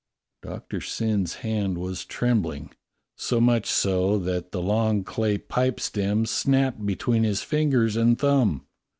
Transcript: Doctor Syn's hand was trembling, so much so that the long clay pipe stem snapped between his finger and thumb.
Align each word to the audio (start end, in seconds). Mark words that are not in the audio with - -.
Doctor 0.41 0.81
Syn's 0.81 1.35
hand 1.45 1.77
was 1.77 2.05
trembling, 2.05 2.71
so 3.17 3.39
much 3.39 3.67
so 3.67 4.17
that 4.17 4.51
the 4.51 4.59
long 4.59 5.03
clay 5.03 5.37
pipe 5.37 5.79
stem 5.79 6.25
snapped 6.25 6.83
between 6.87 7.21
his 7.21 7.43
finger 7.43 7.85
and 7.95 8.17
thumb. 8.17 8.65